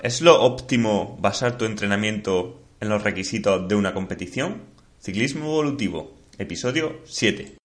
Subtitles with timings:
[0.00, 4.62] ¿Es lo óptimo basar tu entrenamiento en los requisitos de una competición?
[5.00, 7.56] Ciclismo evolutivo, episodio 7.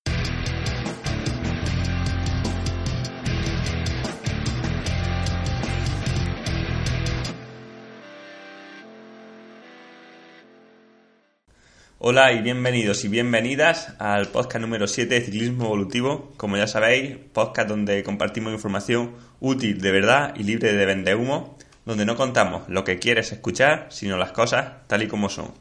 [11.99, 16.33] Hola y bienvenidos y bienvenidas al podcast número 7 de Ciclismo Evolutivo.
[16.37, 21.59] Como ya sabéis, podcast donde compartimos información útil de verdad y libre de vende humo
[21.85, 25.53] donde no contamos lo que quieres escuchar, sino las cosas tal y como son.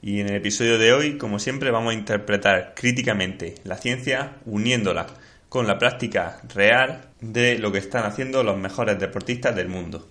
[0.00, 5.06] Y en el episodio de hoy, como siempre, vamos a interpretar críticamente la ciencia uniéndola
[5.48, 10.08] con la práctica real de lo que están haciendo los mejores deportistas del mundo.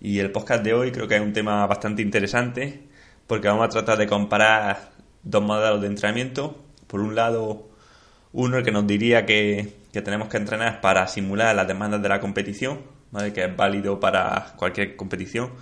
[0.00, 2.84] Y el podcast de hoy creo que es un tema bastante interesante
[3.26, 4.92] porque vamos a tratar de comparar
[5.22, 6.64] dos modelos de entrenamiento.
[6.86, 7.68] Por un lado,
[8.32, 12.08] uno el que nos diría que, que tenemos que entrenar para simular las demandas de
[12.08, 12.80] la competición,
[13.34, 15.52] que es válido para cualquier competición.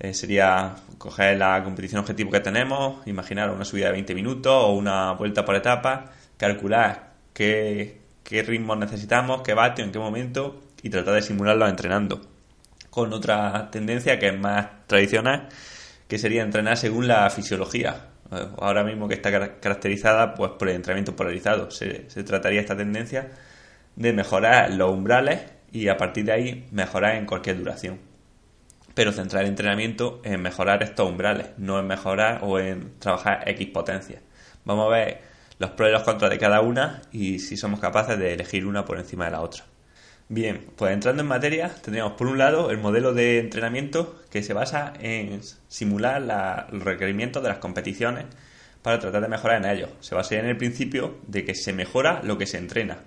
[0.00, 4.72] Eh, sería coger la competición objetivo que tenemos, imaginar una subida de 20 minutos o
[4.72, 10.90] una vuelta por etapa, calcular qué, qué ritmo necesitamos, qué vatio, en qué momento y
[10.90, 12.20] tratar de simularlo entrenando.
[12.90, 15.48] Con otra tendencia que es más tradicional,
[16.06, 18.06] que sería entrenar según la fisiología.
[18.30, 21.70] Eh, ahora mismo que está caracterizada pues, por el entrenamiento polarizado.
[21.70, 23.30] Se, se trataría esta tendencia
[23.96, 25.40] de mejorar los umbrales
[25.72, 27.98] y a partir de ahí mejorar en cualquier duración.
[28.94, 33.68] Pero centrar el entrenamiento en mejorar estos umbrales, no en mejorar o en trabajar X
[33.68, 34.20] potencia.
[34.64, 35.20] Vamos a ver
[35.58, 38.84] los pros y los contras de cada una y si somos capaces de elegir una
[38.84, 39.64] por encima de la otra.
[40.30, 44.52] Bien, pues entrando en materia, tendríamos por un lado el modelo de entrenamiento que se
[44.52, 46.20] basa en simular
[46.70, 48.26] los requerimientos de las competiciones
[48.82, 49.90] para tratar de mejorar en ellos.
[50.00, 52.98] Se basa en el principio de que se mejora lo que se entrena.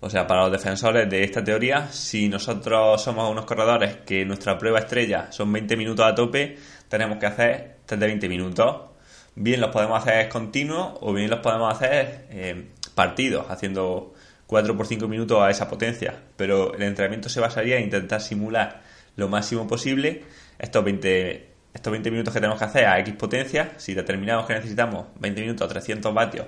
[0.00, 4.58] O sea, para los defensores de esta teoría, si nosotros somos unos corredores que nuestra
[4.58, 8.90] prueba estrella son 20 minutos a tope, tenemos que hacer test de 20 minutos.
[9.34, 14.14] Bien los podemos hacer continuos o bien los podemos hacer eh, partidos, haciendo
[14.46, 16.14] 4 por 5 minutos a esa potencia.
[16.36, 18.82] Pero el entrenamiento se basaría en intentar simular
[19.16, 20.24] lo máximo posible
[20.58, 23.72] estos 20, estos 20 minutos que tenemos que hacer a X potencia.
[23.78, 26.46] Si determinamos que necesitamos 20 minutos a 300 vatios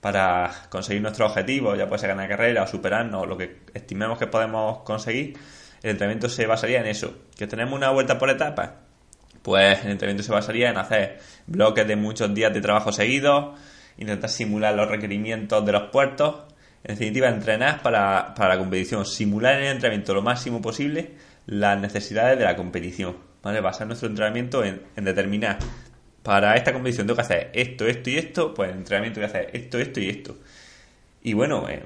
[0.00, 4.26] para conseguir nuestro objetivo, ya puede ser ganar carrera o superarnos, lo que estimemos que
[4.26, 5.36] podemos conseguir,
[5.82, 7.14] el entrenamiento se basaría en eso.
[7.36, 8.70] ¿Que tenemos una vuelta por etapas?
[9.42, 13.58] Pues el entrenamiento se basaría en hacer bloques de muchos días de trabajo seguidos,
[13.98, 16.44] intentar simular los requerimientos de los puertos,
[16.82, 21.12] en definitiva, entrenar para, la competición, simular en el entrenamiento lo máximo posible
[21.46, 23.60] las necesidades de la competición, ¿vale?
[23.60, 25.58] Basar nuestro entrenamiento en, en determinar
[26.22, 29.28] para esta competición tengo que hacer esto, esto y esto, pues en entrenamiento voy a
[29.28, 30.36] hacer esto, esto y esto.
[31.22, 31.82] Y bueno, eh,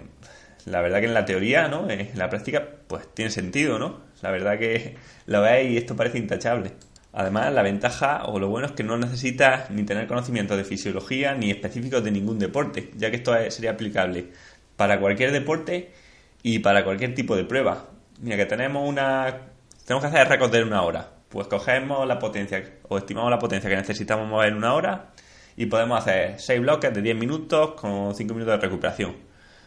[0.67, 1.89] la verdad que en la teoría, ¿no?
[1.91, 4.01] En la práctica, pues tiene sentido, ¿no?
[4.23, 4.97] La verdad que
[5.27, 6.73] lo veis y esto parece intachable.
[7.13, 11.35] Además, la ventaja o lo bueno es que no necesitas ni tener conocimientos de fisiología
[11.35, 14.27] ni específicos de ningún deporte, ya que esto sería aplicable
[14.77, 15.93] para cualquier deporte
[16.43, 17.89] y para cualquier tipo de prueba.
[18.21, 19.43] Mira que tenemos una...
[19.87, 23.69] Tenemos que hacer récords de una hora pues cogemos la potencia o estimamos la potencia
[23.69, 25.07] que necesitamos mover en una hora
[25.57, 29.17] y podemos hacer 6 bloques de 10 minutos con 5 minutos de recuperación.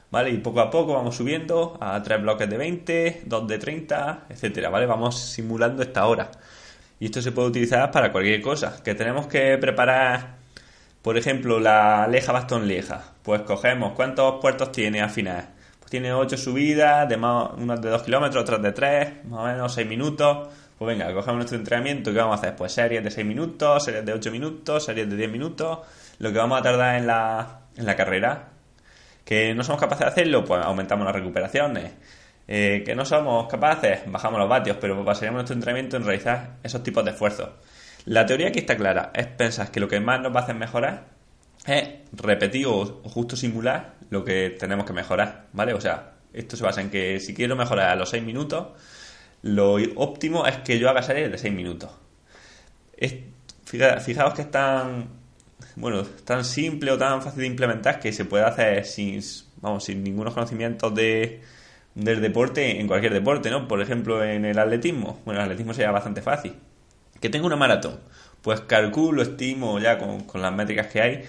[0.10, 0.30] ¿Vale?
[0.30, 4.70] Y poco a poco vamos subiendo a 3 bloques de 20, 2 de 30, etcétera,
[4.70, 4.86] ¿vale?
[4.86, 6.32] Vamos simulando esta hora.
[7.02, 8.82] Y esto se puede utilizar para cualquier cosa.
[8.82, 10.38] Que tenemos que preparar,
[11.02, 13.14] por ejemplo, la leja bastón leja.
[13.24, 15.50] Pues cogemos cuántos puertos tiene al final.
[15.80, 19.44] Pues tiene 8 subidas, de más, unas de 2 kilómetros, otras de 3, más o
[19.44, 22.56] menos 6 minutos pues venga, cogemos nuestro entrenamiento, ¿qué vamos a hacer?
[22.56, 25.80] Pues series de 6 minutos, series de 8 minutos, series de 10 minutos,
[26.20, 28.50] lo que vamos a tardar en la, en la carrera.
[29.26, 31.94] Que no somos capaces de hacerlo, pues aumentamos las recuperaciones.
[32.48, 36.84] Eh, que no somos capaces, bajamos los vatios, pero basaríamos nuestro entrenamiento en realizar esos
[36.84, 37.50] tipos de esfuerzos.
[38.06, 40.56] La teoría aquí está clara, es pensar que lo que más nos va a hacer
[40.56, 41.08] mejorar
[41.66, 45.74] es repetir o, o justo simular lo que tenemos que mejorar, ¿vale?
[45.74, 48.68] O sea, esto se basa en que si quiero mejorar a los 6 minutos,
[49.44, 51.92] lo óptimo es que yo haga series de 6 minutos.
[53.66, 55.08] fijaos que es tan,
[55.76, 59.22] bueno, tan simple o tan fácil de implementar que se puede hacer sin,
[59.62, 61.42] vamos, sin ningunos conocimientos de,
[61.96, 63.68] del deporte en cualquier deporte, ¿no?
[63.68, 65.22] Por ejemplo, en el atletismo.
[65.26, 66.56] Bueno, el atletismo sería bastante fácil.
[67.22, 68.00] Que tengo una maratón.
[68.42, 71.24] Pues calculo, estimo ya con, con las métricas que hay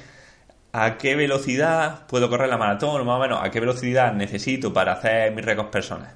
[0.72, 4.72] a qué velocidad puedo correr la maratón, o más o menos a qué velocidad necesito
[4.72, 6.12] para hacer mis récords personales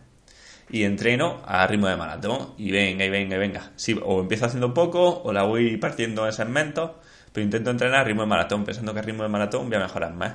[0.72, 3.70] y entreno a ritmo de maratón y venga y venga y venga.
[3.76, 6.92] Sí, o empiezo haciendo poco o la voy partiendo en segmentos,
[7.30, 9.80] pero intento entrenar a ritmo de maratón pensando que a ritmo de maratón voy a
[9.80, 10.32] mejorar más.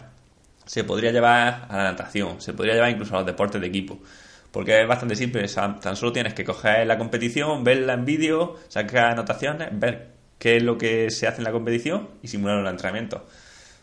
[0.66, 4.00] Se podría llevar a la natación, se podría llevar incluso a los deportes de equipo.
[4.51, 9.12] Porque es bastante simple, tan solo tienes que coger la competición, verla en vídeo, sacar
[9.12, 13.25] anotaciones, ver qué es lo que se hace en la competición y simular un entrenamiento.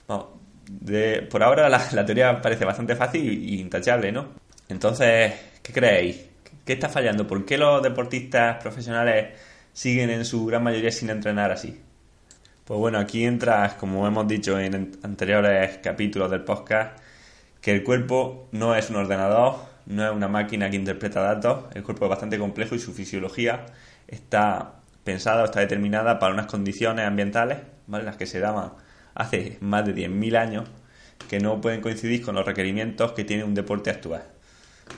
[0.07, 4.29] por ahora la, teoría parece bastante fácil y, intachable, ¿no?
[4.69, 6.34] Entonces, ¿qué creéis?
[6.65, 7.27] ¿Qué está fallando?
[7.27, 9.39] ¿Por qué los deportistas profesionales
[9.75, 11.79] siguen en su gran mayoría sin entrenar así?
[12.65, 16.99] Pues bueno, aquí entras, como hemos dicho en anteriores capítulos del podcast,
[17.61, 21.83] que el cuerpo no es un ordenador, no es una máquina que interpreta datos, el
[21.83, 23.67] cuerpo es bastante complejo y su fisiología
[24.09, 28.05] está pensada o está determinada para unas condiciones ambientales, ¿vale?
[28.05, 28.73] las que se daban
[29.15, 30.69] hace más de 10.000 años,
[31.29, 34.34] que no pueden coincidir con los requerimientos que tiene un deporte actual.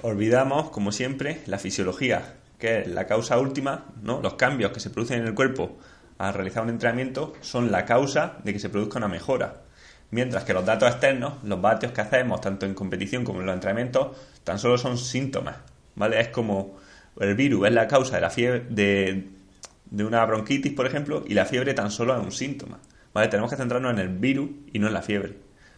[0.02, 4.20] Olvidamos, como siempre, la fisiología, que es la causa última, ¿no?
[4.20, 5.76] los cambios que se producen en el cuerpo
[6.18, 9.62] al realizar un entrenamiento son la causa de que se produzca una mejora.
[10.10, 13.54] Mientras que los datos externos, los vatios que hacemos tanto en competición como en los
[13.54, 15.56] entrenamientos, tan solo son síntomas,
[15.96, 16.20] ¿vale?
[16.20, 16.76] Es como
[17.20, 19.28] el virus es la causa de la fiebre de,
[19.86, 22.78] de una bronquitis, por ejemplo, y la fiebre tan solo es un síntoma,
[23.12, 23.28] ¿vale?
[23.28, 25.34] Tenemos que centrarnos en el virus y no en la fiebre.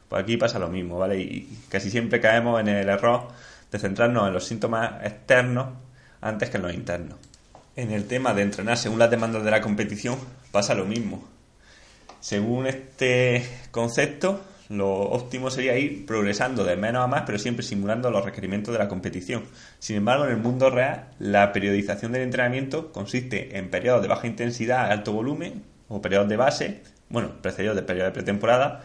[0.09, 1.21] Pues aquí pasa lo mismo, ¿vale?
[1.21, 3.29] Y casi siempre caemos en el error
[3.71, 5.69] de centrarnos en los síntomas externos
[6.21, 7.19] antes que en los internos.
[7.77, 10.19] En el tema de entrenar según las demandas de la competición
[10.51, 11.27] pasa lo mismo.
[12.21, 18.11] Según este concepto, lo óptimo sería ir progresando de menos a más, pero siempre simulando
[18.11, 19.45] los requerimientos de la competición.
[19.79, 24.27] Sin embargo, en el mundo real, la periodización del entrenamiento consiste en periodos de baja
[24.27, 28.85] intensidad, alto volumen, o periodos de base, bueno, precedidos de periodos de pretemporada,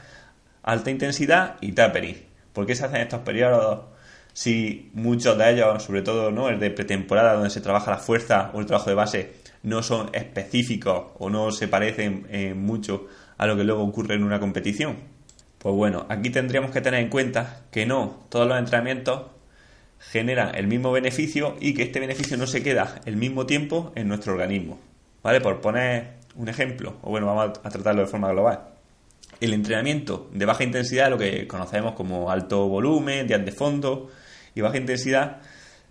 [0.61, 2.17] alta intensidad y tapering.
[2.53, 3.85] ¿Por qué se hacen estos periodos
[4.33, 6.49] si muchos de ellos, sobre todo ¿no?
[6.49, 10.09] el de pretemporada, donde se trabaja la fuerza o el trabajo de base, no son
[10.13, 13.07] específicos o no se parecen eh, mucho
[13.37, 14.97] a lo que luego ocurre en una competición?
[15.57, 19.23] Pues bueno, aquí tendríamos que tener en cuenta que no todos los entrenamientos
[19.99, 24.07] generan el mismo beneficio y que este beneficio no se queda el mismo tiempo en
[24.09, 24.79] nuestro organismo.
[25.21, 25.39] ¿Vale?
[25.39, 28.59] Por poner un ejemplo, o bueno, vamos a tratarlo de forma global.
[29.39, 34.11] El entrenamiento de baja intensidad, lo que conocemos como alto volumen, días de fondo
[34.55, 35.37] y baja intensidad,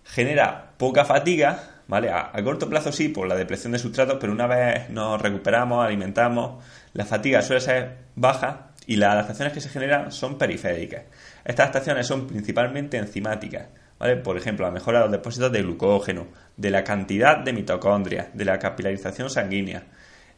[0.04, 2.10] genera poca fatiga, ¿vale?
[2.10, 6.62] A, corto plazo sí, por la depresión de sustratos, pero una vez nos recuperamos, alimentamos,
[6.92, 11.04] la fatiga suele ser baja y las adaptaciones que se generan son periféricas.
[11.44, 13.68] Estas adaptaciones son principalmente enzimáticas,
[13.98, 14.16] ¿vale?
[14.16, 18.44] Por ejemplo, la mejora de los depósitos de glucógeno, de la cantidad de mitocondrias, de
[18.44, 19.84] la capilarización sanguínea,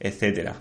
[0.01, 0.53] etc.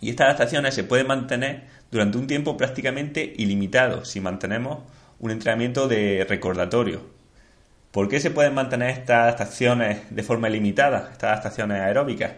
[0.00, 4.78] Y estas adaptaciones se pueden mantener durante un tiempo prácticamente ilimitado si mantenemos
[5.20, 7.02] un entrenamiento de recordatorio.
[7.92, 12.32] ¿Por qué se pueden mantener estas adaptaciones de forma ilimitada, estas adaptaciones aeróbicas?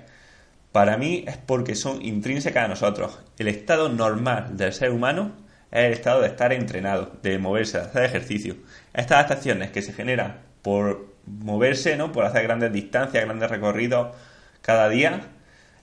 [0.72, 3.18] Para mí es porque son intrínsecas a nosotros.
[3.38, 5.32] El estado normal del ser humano
[5.70, 8.56] es el estado de estar entrenado, de moverse, de hacer ejercicio.
[8.94, 12.12] Estas adaptaciones que se generan por moverse, ¿no?
[12.12, 14.16] por hacer grandes distancias, grandes recorridos
[14.62, 15.20] cada día,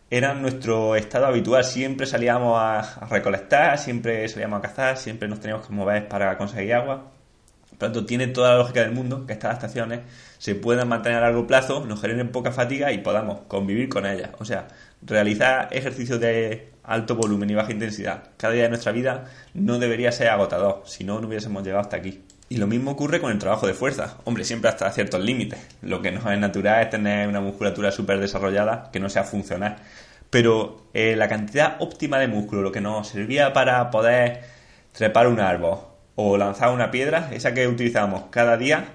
[0.10, 1.64] eran nuestro estado habitual.
[1.64, 6.74] Siempre salíamos a, recolectar, siempre salíamos a cazar, siempre nos teníamos que mover para conseguir
[6.74, 7.12] agua.
[7.70, 10.02] Por tanto, tiene toda la lógica del mundo que estas adaptaciones
[10.38, 14.32] se puedan mantener a largo plazo, nos generen poca fatiga y podamos convivir con ellas.
[14.40, 14.68] O sea,
[15.02, 20.12] realizar ejercicios de alto volumen y baja intensidad cada día de nuestra vida no debería
[20.12, 22.24] ser agotador, si no, no hubiésemos llegado hasta aquí.
[22.50, 24.18] Y lo mismo ocurre con el trabajo de fuerza.
[24.26, 25.60] Hombre, siempre hasta ciertos límites.
[25.84, 29.78] Lo que no es natural es tener una musculatura súper desarrollada que no sea funcional.
[30.32, 34.42] Pero eh, la cantidad óptima de músculo, lo que nos servía para poder
[34.92, 35.80] trepar un árbol
[36.16, 38.94] o lanzar una piedra, esa que utilizamos cada día,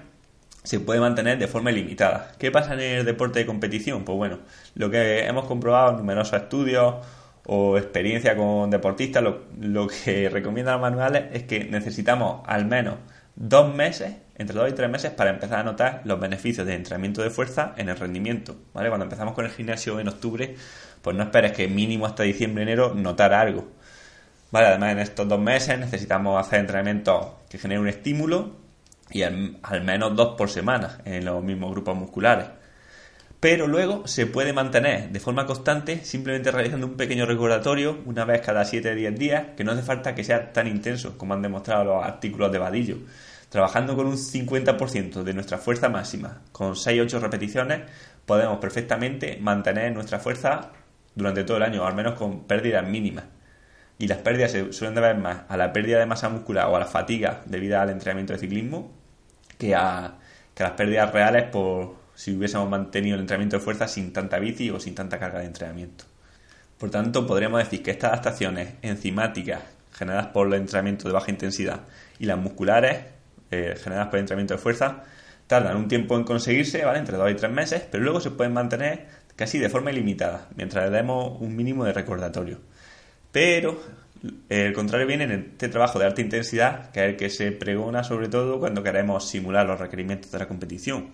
[0.63, 2.33] se puede mantener de forma ilimitada.
[2.37, 4.03] ¿Qué pasa en el deporte de competición?
[4.03, 4.39] Pues bueno,
[4.75, 6.95] lo que hemos comprobado en numerosos estudios
[7.45, 9.23] o experiencia con deportistas,
[9.59, 12.95] lo, que recomiendan los manuales es que necesitamos al menos
[13.35, 17.21] dos meses, entre dos y tres meses, para empezar a notar los beneficios del entrenamiento
[17.21, 18.55] de fuerza en el rendimiento.
[18.73, 18.89] ¿vale?
[18.89, 20.55] Cuando empezamos con el gimnasio en octubre,
[21.01, 23.67] pues no esperes que mínimo hasta diciembre, enero notar algo.
[24.51, 28.55] Vale, además en estos dos meses necesitamos hacer entrenamientos que generen un estímulo
[29.11, 32.47] y al, menos dos por semana en los mismos grupos musculares.
[33.45, 38.41] Pero luego se puede mantener de forma constante simplemente realizando un pequeño recordatorio una vez
[38.41, 41.43] cada 7 o 10 días, que no hace falta que sea tan intenso como han
[41.43, 42.97] demostrado los artículos de Vadillo.
[43.49, 47.81] Trabajando con un 50% de nuestra fuerza máxima, con 6-8 repeticiones,
[48.25, 50.71] podemos perfectamente mantener nuestra fuerza
[51.13, 53.25] durante todo el año, al menos con pérdidas mínimas
[53.99, 56.79] y las pérdidas se suelen deber más a la pérdida de masa muscular o a
[56.79, 58.91] la fatiga debido al entrenamiento de ciclismo
[59.59, 60.15] que a,
[60.57, 64.79] las pérdidas reales por si hubiésemos mantenido el entrenamiento de fuerza sin tanta bici o
[64.79, 66.05] sin tanta carga de entrenamiento.
[66.77, 69.61] Por tanto, podríamos decir que estas adaptaciones enzimáticas
[69.93, 71.81] generadas por el entrenamiento de baja intensidad
[72.19, 73.05] y las musculares
[73.51, 75.03] eh, generadas por el entrenamiento de fuerza
[75.47, 76.99] Tardan un tiempo en conseguirse, ¿vale?
[76.99, 79.05] Entre dos y tres meses, pero luego se pueden mantener
[79.35, 82.59] casi de forma ilimitada, mientras le demos un mínimo de recordatorio.
[83.31, 83.79] Pero
[84.49, 88.03] el contrario viene en este trabajo de alta intensidad, que es el que se pregona
[88.03, 91.09] sobre todo cuando queremos simular los requerimientos de la competición.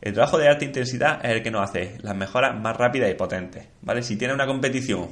[0.00, 3.14] El trabajo de alta intensidad es el que nos hace las mejoras más rápidas y
[3.14, 4.02] potentes, ¿vale?
[4.02, 5.10] Si tienes una competición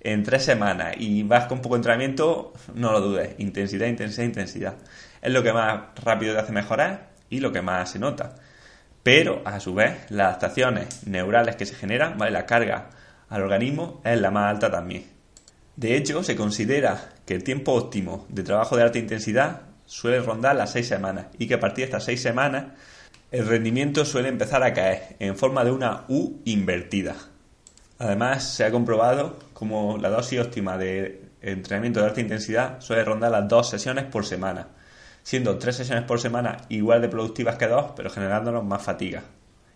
[0.00, 4.74] en tres semanas y vas con poco entrenamiento, no lo dudes, intensidad, intensidad, intensidad.
[5.20, 8.34] Es lo que más rápido te hace mejorar y lo que más se nota.
[9.02, 12.32] Pero, a su vez, las adaptaciones neurales que se generan, ¿vale?
[12.32, 12.88] La carga
[13.28, 15.04] al organismo es la más alta también.
[15.76, 20.56] De hecho, se considera que el tiempo óptimo de trabajo de alta intensidad suele rondar
[20.56, 22.66] las seis semanas y que a partir de estas seis semanas
[23.30, 27.14] el rendimiento suele empezar a caer en forma de una U invertida.
[27.98, 33.30] Además, se ha comprobado como la dosis óptima de entrenamiento de alta intensidad suele rondar
[33.30, 34.68] las dos sesiones por semana,
[35.22, 39.22] siendo tres sesiones por semana igual de productivas que dos, pero generándonos más fatiga.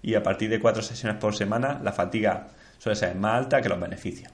[0.02, 3.68] Y a partir de cuatro sesiones por semana, la fatiga suele ser más alta que
[3.68, 4.32] los beneficios.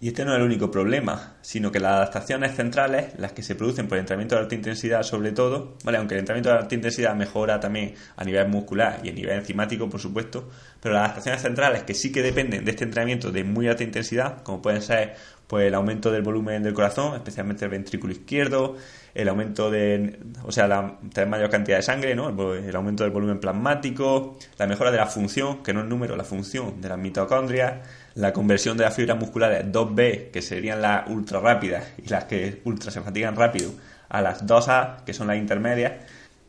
[0.00, 3.56] Y este no es el único problema, sino que las adaptaciones centrales, las que se
[3.56, 5.98] producen por el entrenamiento de alta intensidad sobre todo, ¿vale?
[5.98, 9.88] aunque el entrenamiento de alta intensidad mejora también a nivel muscular y a nivel enzimático,
[9.90, 10.48] por supuesto,
[10.80, 14.44] pero las adaptaciones centrales que sí que dependen de este entrenamiento de muy alta intensidad,
[14.44, 15.16] como pueden ser
[15.48, 18.76] pues el aumento del volumen del corazón, especialmente el ventrículo izquierdo,
[19.14, 22.28] el aumento de, o sea, la mayor cantidad de sangre, ¿no?
[22.54, 26.24] El, aumento del volumen plasmático, la mejora de la función, que no es número, la
[26.24, 27.80] función de las mitocondrias,
[28.18, 32.60] la conversión de las fibras musculares 2B, que serían las ultra rápidas y las que
[32.64, 33.70] ultra se fatigan rápido,
[34.08, 35.92] a las 2A, que son las intermedias,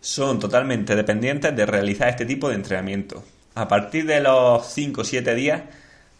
[0.01, 3.23] son totalmente dependientes de realizar este tipo de entrenamiento.
[3.53, 5.61] A partir de los 5 o 7 días,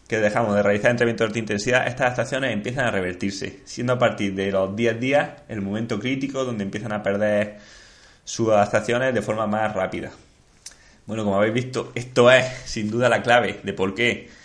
[0.08, 4.36] que dejamos de realizar entrenamiento de intensidad, estas adaptaciones empiezan a revertirse, siendo a partir
[4.36, 7.58] de los 10 días el momento crítico donde empiezan a perder
[8.24, 10.12] sus adaptaciones de forma más rápida.
[11.08, 14.38] Bueno, como habéis visto, esto es sin duda la clave de por qué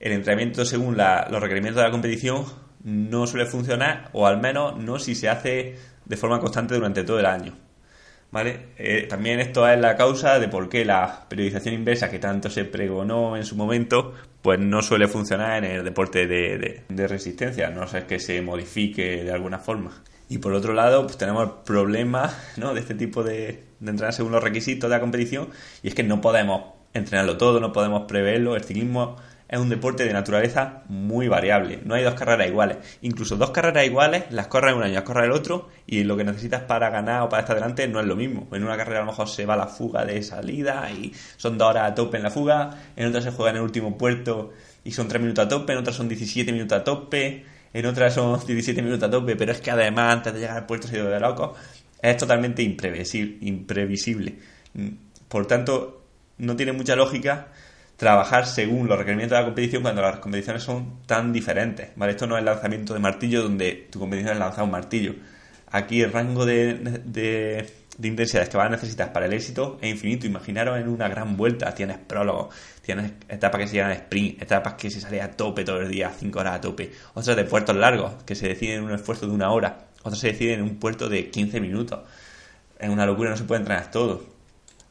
[0.00, 2.46] el entrenamiento según los requerimientos de la competición
[2.82, 5.76] no suele funcionar, o al menos no si se hace
[6.06, 7.54] de forma constante durante todo el año.
[8.32, 8.68] ¿Vale?
[8.78, 12.64] Eh, también esto es la causa de por qué la periodización inversa que tanto se
[12.64, 18.04] pregonó en su momento, pues no suele funcionar en el deporte de, resistencia, no sé
[18.04, 20.02] que se modifique de alguna forma.
[20.28, 22.72] Y por otro lado, pues tenemos el problema ¿no?
[22.72, 25.48] de este tipo de, de entrenar según los requisitos de la competición,
[25.82, 28.54] y es que no podemos entrenarlo todo, no podemos preverlo.
[28.54, 29.16] El ciclismo
[29.50, 31.80] es un deporte de naturaleza muy variable.
[31.84, 32.76] No hay dos carreras iguales.
[33.02, 36.22] Incluso dos carreras iguales las corres un año, las corres el otro y lo que
[36.22, 38.46] necesitas para ganar o para estar adelante no es lo mismo.
[38.52, 41.70] En una carrera a lo mejor se va la fuga de salida y son dos
[41.70, 42.78] horas a tope en la fuga.
[42.94, 44.52] En otra se juega en el último puerto
[44.84, 45.72] y son tres minutos a tope.
[45.72, 47.44] En otra son 17 minutos a tope.
[47.74, 49.34] En otra son 17 minutos a tope.
[49.34, 51.54] Pero es que además antes de llegar al puerto se ha ido de loco.
[52.00, 54.38] Es totalmente imprevisible.
[55.26, 56.04] Por tanto,
[56.38, 57.48] no tiene mucha lógica
[58.00, 61.90] trabajar según los requerimientos de la competición cuando las competiciones son tan diferentes.
[61.96, 62.12] ¿vale?
[62.12, 65.16] Esto no es lanzamiento de martillo donde tu competición es lanzar un martillo.
[65.70, 67.70] Aquí el rango de, de,
[68.02, 70.26] intensidades que vas a necesitar para el éxito es infinito.
[70.26, 71.74] Imaginaros en una gran vuelta.
[71.74, 75.82] Tienes prólogos, tienes etapas que se llaman sprint, etapas que se sale a tope todo
[75.82, 76.90] el día, 5 horas a tope.
[77.12, 79.88] Otras de puertos largos que se deciden en un esfuerzo de una hora.
[80.02, 82.00] Otras se deciden en un puerto de 15 minutos.
[82.78, 84.24] Es una locura, no se puede entrenar todo.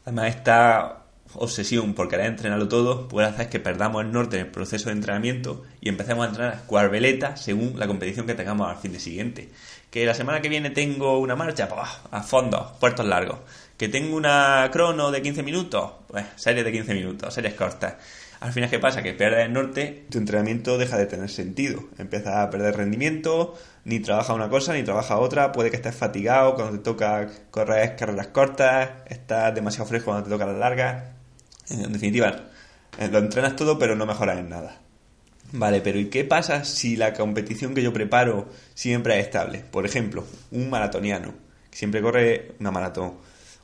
[0.05, 0.98] Además está
[1.35, 4.93] obsesión por querer entrenarlo todo puede hacer que perdamos el norte en el proceso de
[4.93, 9.49] entrenamiento y empecemos a entrenar cuarveleta según la competición que tengamos al fin de siguiente.
[9.91, 11.67] Que la semana que viene tengo una marcha,
[12.11, 13.39] a fondo, puertos largos.
[13.77, 17.95] Que tengo una crono de 15 minutos, pues series de 15 minutos, series cortas.
[18.39, 19.01] Al final, ¿qué pasa?
[19.01, 21.83] Que pierdes el norte, tu entrenamiento deja de tener sentido.
[21.97, 25.51] Empiezas a perder rendimiento, ni trabaja una cosa ni trabaja otra.
[25.51, 30.29] Puede que estés fatigado cuando te toca correr carreras cortas, estás demasiado fresco cuando te
[30.29, 31.18] toca las largas
[31.69, 32.49] en definitiva,
[32.97, 34.81] eh, lo entrenas todo pero no mejoras en nada.
[35.51, 39.63] Vale, pero ¿y qué pasa si la competición que yo preparo siempre es estable?
[39.71, 41.33] Por ejemplo, un maratoniano,
[41.71, 43.13] que siempre corre una maratón.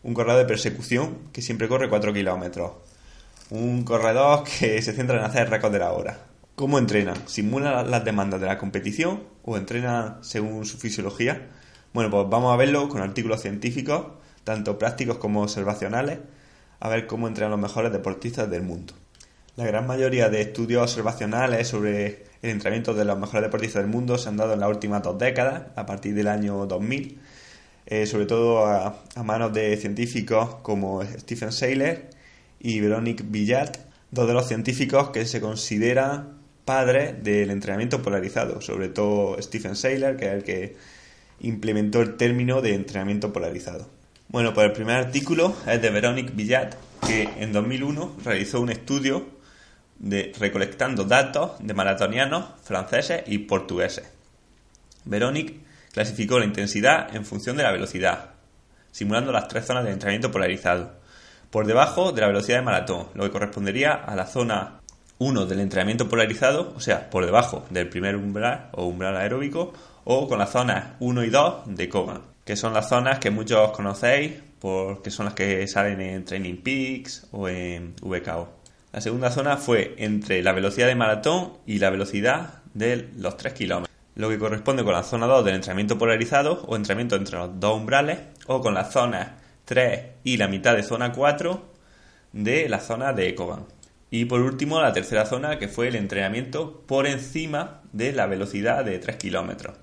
[0.02, 2.72] Un corredor de persecución, que siempre corre 4 kilómetros.
[3.52, 6.20] Un corredor que se centra en hacer récord de la hora.
[6.56, 7.14] ¿Cómo entrena?
[7.26, 11.50] ¿Simula las demandas de la competición o entrena según su fisiología?
[11.94, 14.08] Bueno, pues vamos a verlo con artículos científicos,
[14.44, 16.20] tanto prácticos como observacionales,
[16.80, 18.94] a ver cómo entrenan los mejores deportistas del mundo.
[19.56, 24.18] La gran mayoría de estudios observacionales sobre el entrenamiento de los mejores deportistas del mundo
[24.18, 27.20] se han dado en las últimas dos décadas, a partir del año 2000,
[27.86, 32.10] eh, sobre todo a, manos de científicos como Stephen Seiler
[32.60, 33.78] y Veronique Villard,
[34.12, 40.18] dos de los científicos que se consideran padres del entrenamiento polarizado, sobre todo Stephen Seiler,
[40.18, 40.76] que es el que
[41.40, 43.88] implementó el término de entrenamiento polarizado.
[44.28, 49.28] Bueno, pues el primer artículo es de Veronique Villat, que en 2001 realizó un estudio
[50.00, 54.12] de recolectando datos de maratonianos franceses y portugueses.
[55.06, 55.60] Veronique
[55.94, 58.32] clasificó la intensidad en función de la velocidad,
[58.92, 61.00] simulando las tres zonas de entrenamiento polarizado.
[61.52, 64.82] Por debajo de la velocidad de maratón, lo que correspondería a la zona
[65.20, 69.72] 1 del entrenamiento polarizado, o sea, por debajo del primer umbral o umbral aeróbico,
[70.04, 73.72] o con las zonas 1 y 2 de Kogan, que son las zonas que muchos
[73.72, 78.50] conocéis porque son las que salen en Training Peaks o en VKO.
[78.94, 83.54] La segunda zona fue entre la velocidad de maratón y la velocidad de los 3
[83.54, 87.60] kilómetros, lo que corresponde con la zona 2 del entrenamiento polarizado o entrenamiento entre los
[87.60, 89.32] dos umbrales, o con las zonas
[89.66, 91.66] 3 y la mitad de zona 4
[92.32, 93.66] de la zona de Kogan.
[94.12, 98.86] Y por último, la tercera zona, que fue el entrenamiento por encima de la velocidad
[98.86, 99.76] de 3 kilómetros,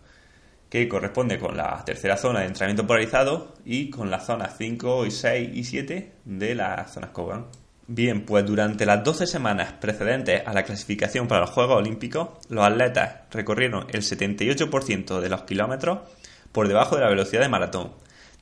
[0.72, 5.10] que corresponde con la tercera zona de entrenamiento polarizado y con las zonas 5 y
[5.10, 7.44] 6 y 7 de las zonas Kogan.
[7.88, 12.64] Bien, pues durante las 12 semanas precedentes a la clasificación para los Juegos Olímpicos, los
[12.64, 16.08] atletas recorrieron el 78% de los kilómetros
[16.52, 17.92] por debajo de la velocidad de maratón,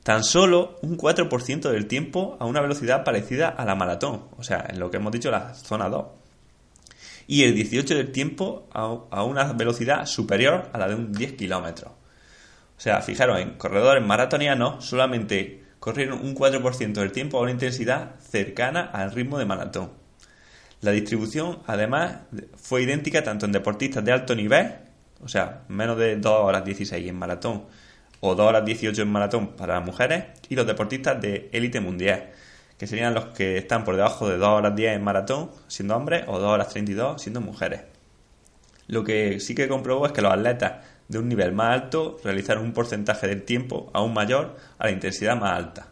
[0.03, 4.67] tan solo un 4% del tiempo a una velocidad parecida a la maratón, o sea,
[4.69, 6.05] en lo que hemos dicho la zona 2.
[7.27, 11.91] Y el 18% del tiempo a una velocidad superior a la de un 10 kilómetros.
[12.81, 18.15] O sea, fijaros, en corredores maratonianos solamente corrieron un 4% del tiempo a una intensidad
[18.19, 19.91] cercana al ritmo de maratón.
[20.79, 22.21] La distribución, además,
[22.55, 24.71] fue idéntica tanto en deportistas de alto nivel,
[25.23, 27.65] o sea, menos de 2 horas 16 en maratón,
[28.19, 32.31] o 2 horas 18 en maratón para las mujeres y los deportistas de élite mundial,
[32.79, 36.23] que serían los que están por debajo de 2 horas 10 en maratón siendo hombres
[36.25, 37.81] o 2 horas 32 siendo mujeres.
[38.87, 42.63] Lo que sí que comprobó es que los atletas de un nivel más alto realizaron
[42.63, 45.87] un porcentaje del tiempo aún mayor a la intensidad más alta.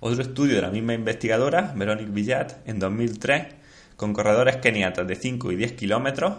[0.00, 3.46] Otro estudio de la misma investigadora, Veronique Villat, en 2003,
[3.96, 6.34] con corredores keniatas de 5 y 10 kilómetros,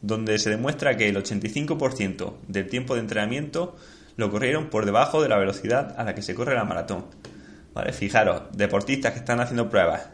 [0.00, 3.76] donde se demuestra que el 85% del tiempo de entrenamiento
[4.16, 7.06] lo corrieron por debajo de la velocidad a la que se corre la maratón.
[7.74, 7.92] ¿Vale?
[7.92, 10.10] Fijaros, deportistas que están haciendo pruebas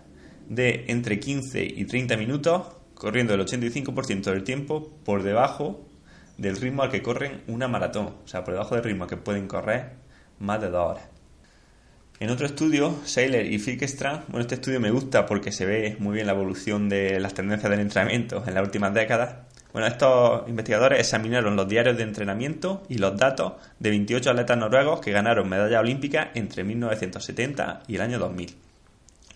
[0.49, 2.63] de entre 15 y 30 minutos,
[2.95, 5.90] corriendo el 85% del tiempo por debajo
[6.41, 9.47] del ritmo al que corren una maratón, o sea, por debajo del ritmo que pueden
[9.47, 9.93] correr
[10.39, 11.05] más de dos horas.
[12.19, 16.15] En otro estudio, Seiler y Fickstrand, bueno, este estudio me gusta porque se ve muy
[16.15, 19.37] bien la evolución de las tendencias del entrenamiento en las últimas décadas,
[19.73, 25.01] bueno, estos investigadores examinaron los diarios de entrenamiento y los datos de 28 atletas noruegos
[25.01, 28.57] que ganaron medalla olímpica entre 1970 y el año 2000.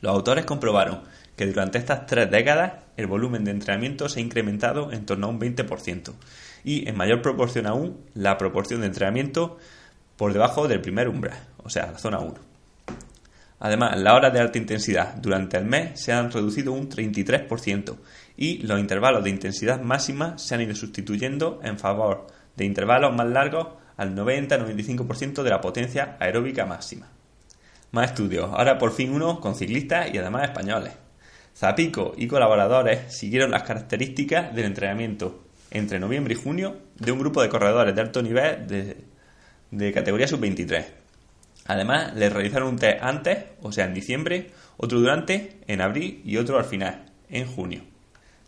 [0.01, 1.03] Los autores comprobaron
[1.37, 5.31] que durante estas tres décadas el volumen de entrenamiento se ha incrementado en torno a
[5.31, 6.15] un 20%
[6.65, 9.59] y en mayor proporción aún la proporción de entrenamiento
[10.17, 12.35] por debajo del primer umbral, o sea, la zona 1.
[13.61, 17.97] Además, las horas de alta intensidad durante el mes se han reducido un 33%
[18.37, 23.29] y los intervalos de intensidad máxima se han ido sustituyendo en favor de intervalos más
[23.29, 27.09] largos al 90-95% de la potencia aeróbica máxima.
[27.93, 30.93] Más estudios, ahora por fin uno con ciclistas y además españoles.
[31.57, 35.44] Zapico y colaboradores siguieron las características del entrenamiento
[35.75, 38.67] entre noviembre y junio de un grupo de corredores de alto nivel
[39.71, 40.85] de, categoría sub-23.
[41.67, 46.37] Además, les realizaron un test antes, o sea, en diciembre, otro durante, en abril y
[46.37, 47.83] otro al final, en junio.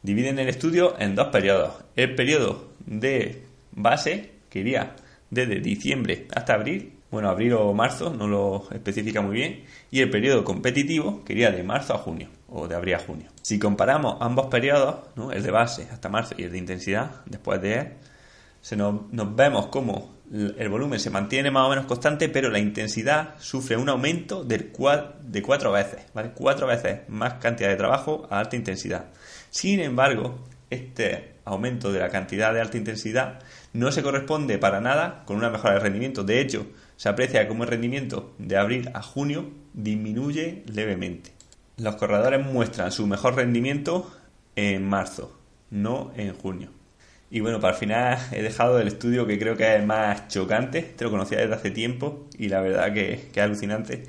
[0.02, 1.84] Dividen el estudio en dos periodos.
[1.96, 4.94] El periodo de base, que iría
[5.30, 10.10] desde diciembre hasta abril, bueno, abril o marzo, no lo especifica muy bien, y el
[10.10, 13.30] periodo competitivo, que iría de marzo a junio, o de abril a junio.
[13.42, 14.96] Si comparamos ambos periodos,
[15.32, 17.88] el de base hasta marzo y el de intensidad, después de él,
[18.60, 19.00] se nos,
[19.36, 23.88] vemos como el volumen se mantiene más o menos constante, pero la intensidad sufre un
[23.88, 26.32] aumento de cuatro veces, ¿vale?
[26.34, 29.04] Cuatro veces más cantidad de trabajo a alta intensidad.
[29.50, 33.38] Sin embargo, este aumento de la cantidad de alta intensidad
[33.72, 36.24] no se corresponde para nada con una mejora de rendimiento.
[36.24, 36.66] De hecho,
[36.96, 41.32] se aprecia como el rendimiento de abril a junio disminuye levemente.
[41.76, 44.10] Los corredores muestran su mejor rendimiento
[44.56, 45.38] en marzo,
[45.70, 46.70] no en junio.
[47.30, 50.82] Y bueno, para el final he dejado el estudio que creo que es más chocante,
[50.82, 54.04] te lo conocía desde hace tiempo y la verdad que, que es alucinante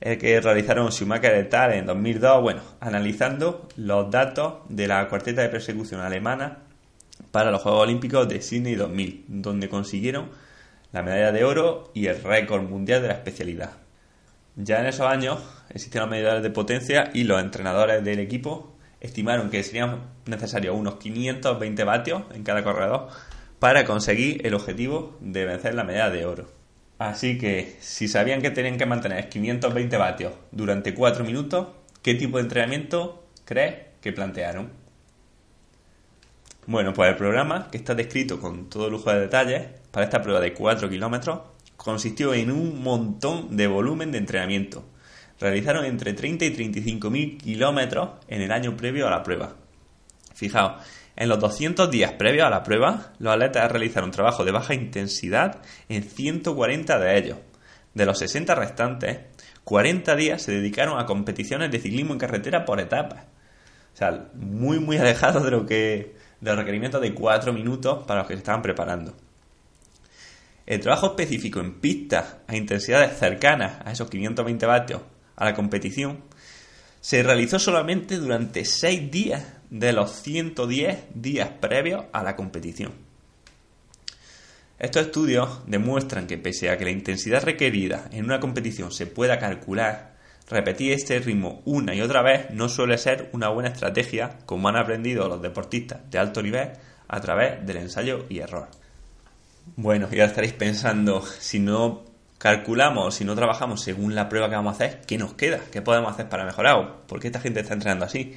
[0.00, 1.72] el que realizaron Schumacher et al.
[1.72, 6.58] en 2002, bueno, analizando los datos de la cuarteta de persecución alemana
[7.32, 10.30] para los Juegos Olímpicos de Sydney 2000, donde consiguieron
[10.92, 13.72] la medalla de oro y el récord mundial de la especialidad.
[14.56, 19.50] Ya en esos años existían los medidores de potencia y los entrenadores del equipo estimaron
[19.50, 23.08] que serían necesarios unos 520 vatios en cada corredor
[23.58, 26.50] para conseguir el objetivo de vencer la medalla de oro.
[26.98, 31.68] Así que si sabían que tenían que mantener 520 vatios durante 4 minutos,
[32.02, 34.72] ¿qué tipo de entrenamiento crees que plantearon?
[36.66, 40.40] Bueno, pues el programa, que está descrito con todo lujo de detalles, para esta prueba
[40.40, 41.40] de 4 kilómetros,
[41.76, 44.84] consistió en un montón de volumen de entrenamiento.
[45.40, 49.54] Realizaron entre 30 y 35 mil kilómetros en el año previo a la prueba.
[50.34, 50.82] Fijaos,
[51.16, 55.62] en los 200 días previos a la prueba, los atletas realizaron trabajo de baja intensidad
[55.88, 57.38] en 140 de ellos.
[57.94, 59.18] De los 60 restantes,
[59.64, 63.24] 40 días se dedicaron a competiciones de ciclismo en carretera por etapas.
[63.94, 68.20] O sea, muy muy alejados de lo que de los requerimientos de 4 minutos para
[68.20, 69.16] los que se estaban preparando.
[70.68, 75.00] El trabajo específico en pistas a intensidades cercanas a esos 520 vatios
[75.34, 76.24] a la competición
[77.00, 82.92] se realizó solamente durante 6 días de los 110 días previos a la competición.
[84.78, 89.38] Estos estudios demuestran que pese a que la intensidad requerida en una competición se pueda
[89.38, 90.16] calcular,
[90.50, 94.76] repetir este ritmo una y otra vez no suele ser una buena estrategia como han
[94.76, 96.72] aprendido los deportistas de alto nivel
[97.08, 98.68] a través del ensayo y error.
[99.76, 102.04] Bueno, ya estaréis pensando, si no
[102.38, 105.60] calculamos, si no trabajamos según la prueba que vamos a hacer, ¿qué nos queda?
[105.72, 107.06] ¿Qué podemos hacer para mejorar?
[107.06, 108.34] ¿Por qué esta gente está entrenando así?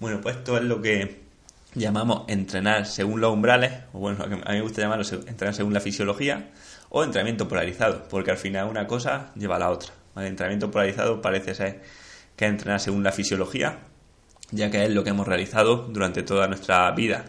[0.00, 1.22] Bueno, pues esto es lo que
[1.74, 5.80] llamamos entrenar según los umbrales, o bueno, a mí me gusta llamarlo entrenar según la
[5.80, 6.50] fisiología,
[6.88, 9.92] o entrenamiento polarizado, porque al final una cosa lleva a la otra.
[10.16, 11.82] El entrenamiento polarizado parece ser
[12.34, 13.80] que es entrenar según la fisiología,
[14.50, 17.24] ya que es lo que hemos realizado durante toda nuestra vida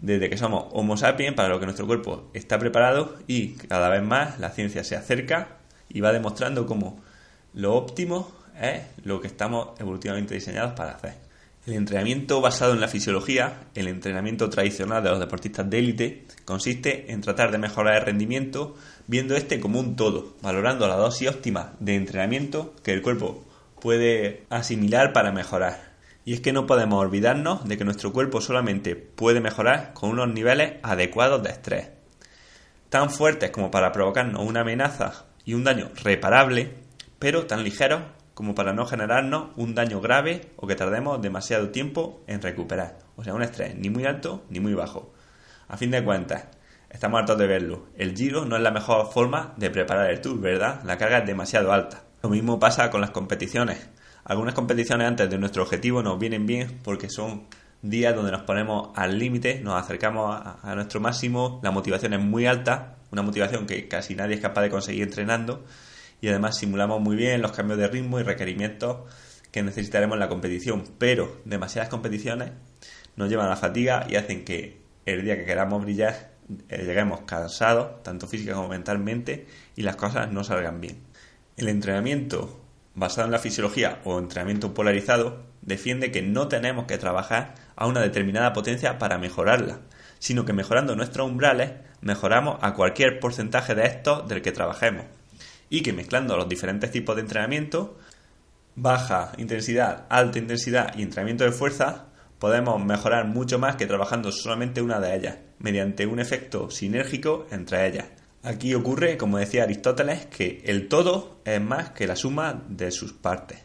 [0.00, 4.02] desde que somos Homo sapiens para lo que nuestro cuerpo está preparado y cada vez
[4.02, 5.58] más la ciencia se acerca
[5.88, 7.00] y va demostrando cómo
[7.52, 11.14] lo óptimo es lo que estamos evolutivamente diseñados para hacer.
[11.66, 17.12] El entrenamiento basado en la fisiología, el entrenamiento tradicional de los deportistas de élite, consiste
[17.12, 21.74] en tratar de mejorar el rendimiento viendo este como un todo, valorando la dosis óptima
[21.78, 23.44] de entrenamiento que el cuerpo
[23.78, 25.89] puede asimilar para mejorar.
[26.30, 30.28] Y es que no podemos olvidarnos de que nuestro cuerpo solamente puede mejorar con unos
[30.28, 31.90] niveles adecuados de estrés,
[32.88, 36.72] tan fuertes como para provocarnos una amenaza y un daño reparable,
[37.18, 42.22] pero tan ligeros como para no generarnos un daño grave o que tardemos demasiado tiempo
[42.28, 42.98] en recuperar.
[43.16, 45.12] O sea, un estrés ni muy alto ni muy bajo.
[45.66, 46.44] A fin de cuentas,
[46.90, 47.88] estamos hartos de verlo.
[47.96, 50.80] El giro no es la mejor forma de preparar el tour, ¿verdad?
[50.84, 52.04] La carga es demasiado alta.
[52.22, 53.88] Lo mismo pasa con las competiciones.
[54.30, 57.48] Algunas competiciones antes de nuestro objetivo nos vienen bien porque son
[57.82, 62.46] días donde nos ponemos al límite, nos acercamos a, nuestro máximo, la motivación es muy
[62.46, 65.64] alta, una motivación que casi nadie es capaz de conseguir entrenando
[66.20, 68.98] y además simulamos muy bien los cambios de ritmo y requerimientos
[69.50, 72.52] que necesitaremos en la competición, pero demasiadas competiciones
[73.16, 76.34] nos llevan a la fatiga y hacen que el día que queramos brillar
[76.68, 80.98] eh, lleguemos cansados, tanto física como mentalmente, y las cosas no salgan bien.
[81.56, 82.59] El entrenamiento
[83.00, 88.02] basado en la fisiología o entrenamiento polarizado, defiende que no tenemos que trabajar a una
[88.02, 89.80] determinada potencia para mejorarla,
[90.18, 95.06] sino que mejorando nuestros umbrales mejoramos a cualquier porcentaje de estos del que trabajemos,
[95.70, 97.96] y que mezclando los diferentes tipos de entrenamiento,
[98.76, 102.08] baja intensidad, alta intensidad y entrenamiento de fuerza,
[102.38, 107.86] podemos mejorar mucho más que trabajando solamente una de ellas, mediante un efecto sinérgico entre
[107.86, 108.08] ellas,
[108.42, 113.12] Aquí ocurre, como decía Aristóteles, que el todo es más que la suma de sus
[113.12, 113.58] partes.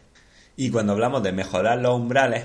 [0.54, 2.44] Y cuando hablamos de mejorar los umbrales,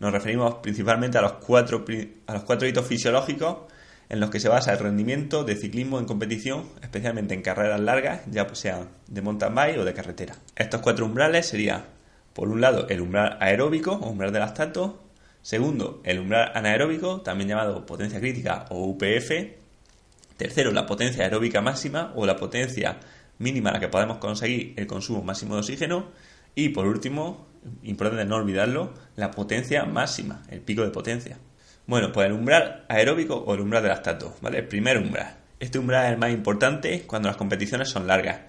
[0.00, 1.84] nos referimos principalmente a los cuatro,
[2.26, 3.58] a los cuatro hitos fisiológicos
[4.08, 8.22] en los que se basa el rendimiento de ciclismo en competición, especialmente en carreras largas,
[8.28, 10.34] ya sean de mountain bike o de carretera.
[10.56, 11.84] Estos cuatro umbrales serían,
[12.32, 15.04] por un lado, el umbral aeróbico o umbral del lactato,
[15.40, 19.63] segundo, el umbral anaeróbico, también llamado potencia crítica o UPF,
[20.36, 22.98] Tercero, la potencia aeróbica máxima o la potencia
[23.38, 26.10] mínima a la que podemos conseguir el consumo máximo de oxígeno.
[26.54, 27.46] Y por último,
[27.82, 31.38] importante no olvidarlo, la potencia máxima, el pico de potencia.
[31.86, 34.58] Bueno, pues el umbral aeróbico o el umbral del lactato, ¿vale?
[34.58, 35.36] El primer umbral.
[35.60, 38.40] Este umbral es el más importante cuando las competiciones son largas.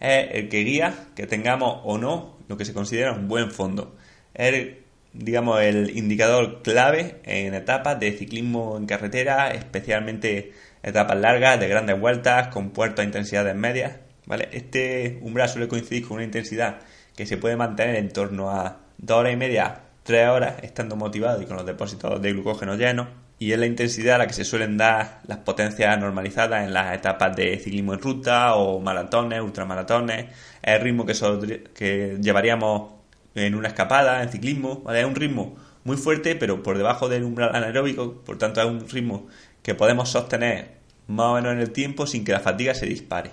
[0.00, 3.96] Es el que guía que tengamos o no lo que se considera un buen fondo.
[4.34, 4.76] Es,
[5.12, 10.52] digamos, el indicador clave en etapas de ciclismo en carretera, especialmente
[10.84, 13.96] etapas largas, de grandes vueltas, con puertos a intensidades medias.
[14.26, 14.48] ¿vale?
[14.52, 16.76] Este umbral suele coincidir con una intensidad
[17.16, 21.40] que se puede mantener en torno a 2 horas y media, 3 horas, estando motivado
[21.42, 23.08] y con los depósitos de glucógeno llenos.
[23.38, 26.94] Y es la intensidad a la que se suelen dar las potencias normalizadas en las
[26.94, 30.26] etapas de ciclismo en ruta o maratones, ultramaratones.
[30.62, 32.92] Es el ritmo que, que llevaríamos
[33.34, 34.82] en una escapada, en ciclismo.
[34.82, 35.00] ¿vale?
[35.00, 38.88] Es un ritmo muy fuerte, pero por debajo del umbral anaeróbico, por tanto es un
[38.88, 39.26] ritmo
[39.64, 40.72] que podemos sostener
[41.08, 43.30] más o menos en el tiempo sin que la fatiga se dispare.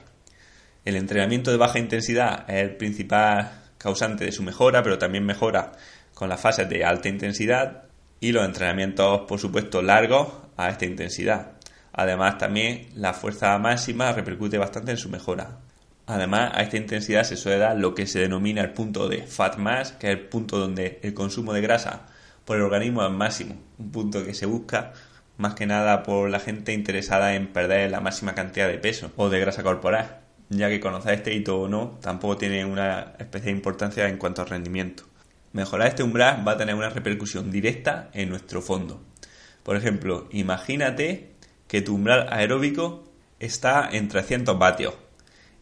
[0.86, 5.74] El entrenamiento de baja intensidad es el principal causante de su mejora, pero también mejora
[6.14, 7.84] con las fases de alta intensidad
[8.22, 11.52] y los entrenamientos, por supuesto, largos a esta intensidad.
[11.92, 15.58] Además, también la fuerza máxima repercute bastante en su mejora.
[16.08, 19.58] Además, a esta intensidad se suele dar lo que se denomina el punto de fat
[19.58, 22.08] mass, que es el punto donde el consumo de grasa
[22.46, 24.94] por el organismo es máximo, un punto que se busca
[25.42, 29.30] más que nada por la gente interesada en perder la máxima cantidad de peso o
[29.30, 34.08] de grasa corporal, ya que conocer este hito o no tampoco tiene una especial importancia
[34.08, 35.04] en cuanto al rendimiento.
[35.52, 39.02] Mejorar este umbral va a tener una repercusión directa en nuestro fondo.
[39.64, 41.32] Por ejemplo, imagínate
[41.68, 44.94] que tu umbral aeróbico está en 300 vatios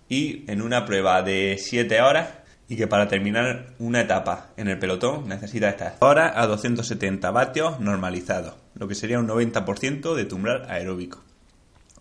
[0.09, 2.27] y en una prueba de 7 horas
[2.67, 7.79] y que para terminar una etapa en el pelotón necesita estar ahora a 270 vatios
[7.79, 11.21] normalizados, lo que sería un 90% de tu umbral aeróbico.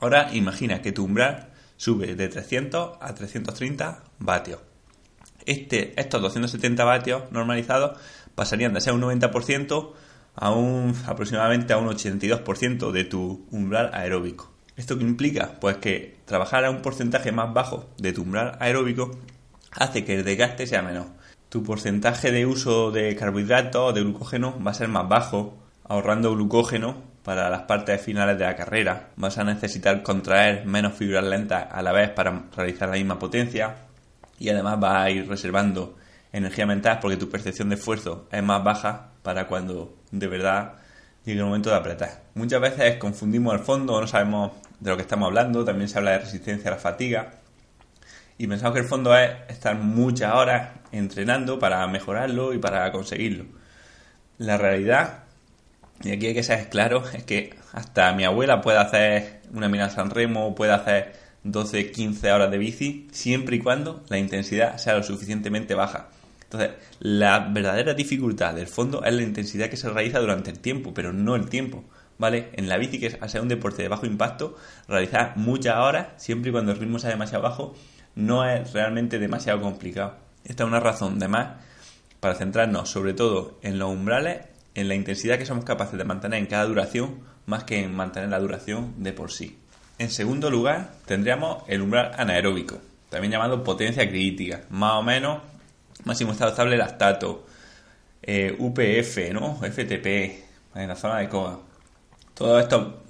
[0.01, 4.61] Ahora imagina que tu umbral sube de 300 a 330 vatios.
[5.45, 7.99] Este, estos 270 vatios normalizados
[8.35, 9.93] pasarían de ser un 90%
[10.37, 14.53] a un aproximadamente a un 82% de tu umbral aeróbico.
[14.77, 15.59] ¿Esto qué implica?
[15.61, 19.11] Pues que trabajar a un porcentaje más bajo de tu umbral aeróbico
[19.73, 21.07] hace que el desgaste sea menor.
[21.49, 25.57] Tu porcentaje de uso de carbohidratos o de glucógeno va a ser más bajo,
[25.89, 29.09] ahorrando glucógeno para las partes finales de la carrera.
[29.17, 33.77] Vas a necesitar contraer menos fibras lentas a la vez para realizar la misma potencia
[34.39, 35.97] y además vas a ir reservando
[36.33, 40.75] energía mental porque tu percepción de esfuerzo es más baja para cuando de verdad
[41.25, 42.23] llegue el momento de apretar.
[42.35, 46.13] Muchas veces confundimos el fondo, no sabemos de lo que estamos hablando, también se habla
[46.13, 47.33] de resistencia a la fatiga
[48.39, 53.47] y pensamos que el fondo es estar muchas horas entrenando para mejorarlo y para conseguirlo.
[54.39, 55.25] La realidad,
[56.05, 59.91] y aquí hay que ser claro, es que hasta mi abuela puede hacer una mina
[59.91, 61.13] San Remo, puede hacer
[61.45, 66.09] 12, 15 horas de bici, siempre y cuando la intensidad sea lo suficientemente baja.
[66.45, 70.95] Entonces, la verdadera dificultad del fondo es la intensidad que se realiza durante el tiempo,
[70.95, 71.85] pero no el tiempo.
[72.17, 72.49] ¿Vale?
[72.55, 74.57] En la bici, que es ser un deporte de bajo impacto,
[74.89, 77.77] realizar muchas horas, siempre y cuando el ritmo sea demasiado bajo,
[78.17, 80.17] no es realmente demasiado complicado.
[80.45, 81.59] Esta es una razón de más
[82.19, 84.41] para centrarnos sobre todo en los umbrales,
[84.79, 88.29] en la intensidad que somos capaces de mantener en cada duración, más que en mantener
[88.29, 89.59] la duración de por sí.
[89.99, 92.79] En segundo lugar, tendríamos el umbral anaeróbico,
[93.11, 95.43] también llamado potencia crítica, más o menos
[96.05, 97.45] máximo estado estable lactato,
[98.23, 99.57] eh, UPF, ¿no?
[99.61, 100.07] FTP,
[100.77, 101.61] en la zona de COA.
[102.35, 103.03] Todo esto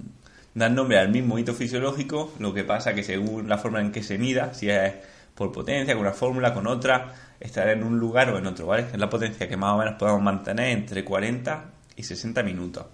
[0.55, 4.03] dan nombre al mismo hito fisiológico, lo que pasa que según la forma en que
[4.03, 4.95] se mida, si es
[5.35, 8.87] por potencia, con una fórmula, con otra, estará en un lugar o en otro, ¿vale?
[8.93, 11.65] Es la potencia que más o menos podemos mantener entre 40
[11.97, 12.87] y 60 minutos.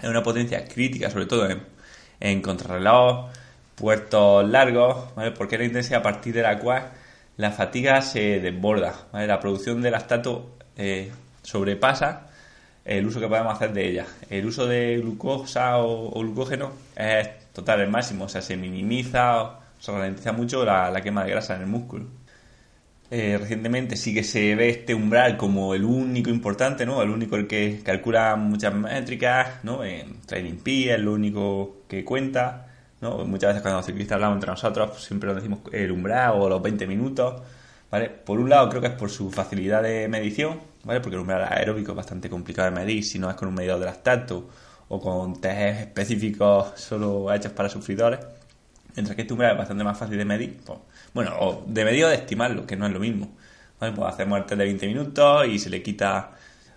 [0.00, 1.62] Es una potencia crítica, sobre todo en,
[2.20, 3.30] en contrarreloj,
[3.74, 5.32] puertos largos, ¿vale?
[5.32, 6.90] Porque es la intensidad a partir de la cual
[7.36, 9.26] la fatiga se desborda, ¿vale?
[9.26, 11.10] La producción de lactato eh,
[11.42, 12.26] sobrepasa
[12.84, 14.06] el uso que podemos hacer de ella.
[14.28, 19.58] El uso de glucosa o, glucógeno es total, el máximo, o sea, se minimiza, o
[19.78, 22.06] se ralentiza mucho la, quema de grasa en el músculo.
[23.12, 27.02] Eh, recientemente sí que se ve este umbral como el único importante, ¿no?
[27.02, 29.82] El único el que calcula muchas métricas, ¿no?
[29.82, 32.68] En Training Peak es lo único que cuenta,
[33.00, 33.24] ¿no?
[33.24, 36.48] Muchas veces cuando los ciclistas hablamos entre nosotros pues siempre nos decimos el umbral o
[36.48, 37.42] los 20 minutos,
[37.90, 38.10] ¿vale?
[38.10, 41.00] Por un lado creo que es por su facilidad de medición, ¿vale?
[41.00, 43.80] Porque el umbral aeróbico es bastante complicado de medir si no es con un medidor
[43.80, 44.48] de lactato
[44.88, 48.20] o con test específicos solo hechos para sufridores.
[49.00, 50.78] Mientras que este umbral es bastante más fácil de medir, pues,
[51.14, 53.34] bueno, o de medir o de estimarlo, que no es lo mismo.
[53.78, 56.32] Pues hacemos el test de 20 minutos y se le quita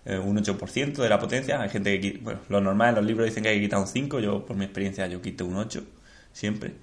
[0.06, 1.62] eh, un 8% de la potencia.
[1.62, 3.88] Hay gente que, bueno, lo normal en los libros dicen que hay que quitar un
[3.88, 5.84] 5, yo por mi experiencia yo quito un 8,
[6.32, 6.76] siempre.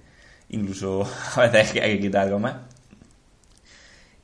[0.49, 2.57] Incluso a veces hay que quitar algo más.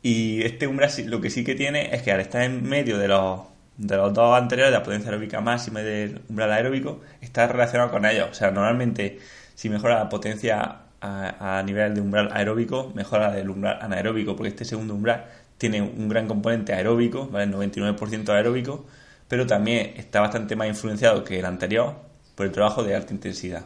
[0.03, 3.07] Y este umbral lo que sí que tiene es que al estar en medio de
[3.07, 3.41] los,
[3.77, 8.05] de los dos anteriores, la potencia aeróbica máxima y del umbral aeróbico, está relacionado con
[8.05, 8.27] ellos.
[8.29, 9.17] O sea, normalmente
[9.55, 14.65] si mejora la potencia a, nivel de umbral aeróbico, mejora el umbral anaeróbico, porque este
[14.65, 15.25] segundo umbral
[15.57, 17.51] tiene un gran componente aeróbico, ¿vale?
[17.51, 18.85] 99% aeróbico,
[19.27, 21.95] pero también está bastante más influenciado que el anterior
[22.35, 23.65] por el trabajo de alta intensidad.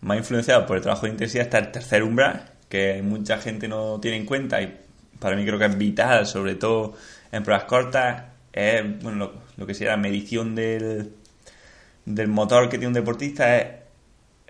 [0.00, 4.00] Más influenciado por el trabajo de intensidad está el tercer umbral, que mucha gente no
[4.00, 4.80] tiene en cuenta y
[5.18, 6.94] para mí creo que es vital, sobre todo
[7.32, 11.12] en pruebas cortas, es bueno, lo, que sería la medición del,
[12.04, 13.83] del motor que tiene un deportista es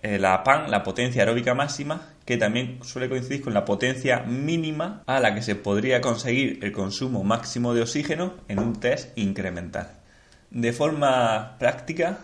[0.04, 5.02] eh, la PAN, la potencia aeróbica máxima, que también suele coincidir con la potencia mínima
[5.06, 10.02] a la que se podría conseguir el consumo máximo de oxígeno en un test incremental.
[10.50, 12.18] De forma práctica,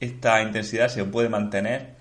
[0.00, 1.94] esta intensidad se puede mantener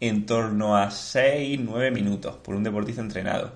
[0.00, 3.52] en torno a 6-9 minutos por un deportista entrenado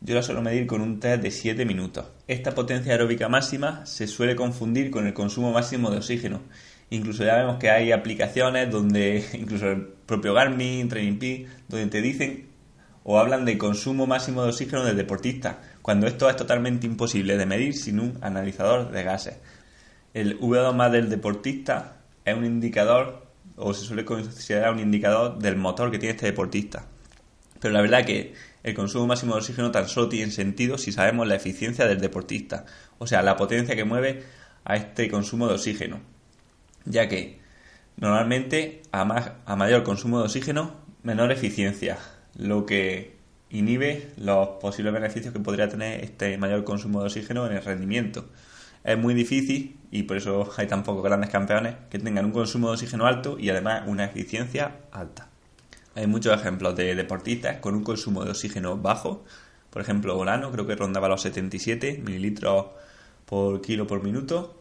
[0.00, 2.06] Yo la suelo medir con un test de 7 minutos.
[2.28, 6.42] Esta potencia aeróbica máxima se suele confundir con el consumo máximo de oxígeno.
[6.90, 12.00] Incluso ya vemos que hay aplicaciones donde, incluso el propio Garmin, Training Peak, donde te
[12.00, 12.46] dicen
[13.08, 17.46] o hablan de consumo máximo de oxígeno del deportista, cuando esto es totalmente imposible de
[17.46, 19.36] medir sin un analizador de gases.
[20.12, 25.54] El VO2 más del deportista es un indicador, o se suele considerar un indicador del
[25.54, 26.86] motor que tiene este deportista.
[27.60, 31.28] Pero la verdad que el consumo máximo de oxígeno tan solo tiene sentido si sabemos
[31.28, 32.64] la eficiencia del deportista,
[32.98, 34.24] o sea, la potencia que mueve
[34.64, 36.15] a este consumo de oxígeno.
[36.86, 37.40] Ya que
[37.96, 40.72] normalmente a, más, a mayor consumo de oxígeno,
[41.02, 41.98] menor eficiencia,
[42.36, 43.16] lo que
[43.50, 48.26] inhibe los posibles beneficios que podría tener este mayor consumo de oxígeno en el rendimiento.
[48.84, 52.68] Es muy difícil y por eso hay tan pocos grandes campeones que tengan un consumo
[52.68, 55.28] de oxígeno alto y además una eficiencia alta.
[55.94, 59.24] Hay muchos ejemplos de deportistas con un consumo de oxígeno bajo.
[59.70, 62.66] Por ejemplo, Volano creo que rondaba los 77 mililitros
[63.24, 64.58] por kilo por minuto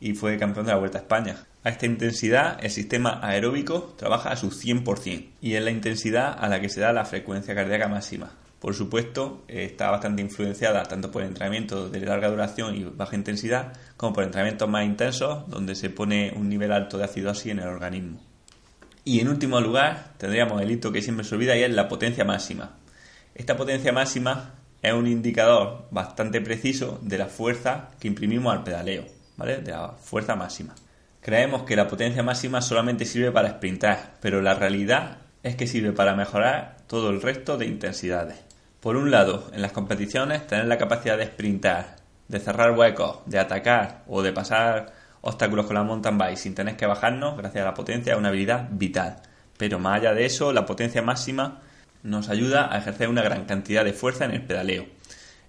[0.00, 1.36] y fue campeón de la Vuelta a España.
[1.66, 6.48] A esta intensidad el sistema aeróbico trabaja a su 100% y es la intensidad a
[6.48, 8.30] la que se da la frecuencia cardíaca máxima.
[8.60, 14.12] Por supuesto, está bastante influenciada tanto por entrenamientos de larga duración y baja intensidad como
[14.12, 18.20] por entrenamientos más intensos donde se pone un nivel alto de acidosis en el organismo.
[19.02, 22.24] Y en último lugar, tendríamos el hito que siempre se olvida y es la potencia
[22.24, 22.76] máxima.
[23.34, 29.04] Esta potencia máxima es un indicador bastante preciso de la fuerza que imprimimos al pedaleo,
[29.36, 29.62] ¿vale?
[29.62, 30.72] De la fuerza máxima.
[31.26, 35.90] Creemos que la potencia máxima solamente sirve para sprintar, pero la realidad es que sirve
[35.90, 38.36] para mejorar todo el resto de intensidades.
[38.78, 41.96] Por un lado, en las competiciones, tener la capacidad de sprintar,
[42.28, 46.76] de cerrar huecos, de atacar o de pasar obstáculos con la mountain bike sin tener
[46.76, 49.16] que bajarnos, gracias a la potencia, es una habilidad vital.
[49.58, 51.60] Pero más allá de eso, la potencia máxima
[52.04, 54.86] nos ayuda a ejercer una gran cantidad de fuerza en el pedaleo.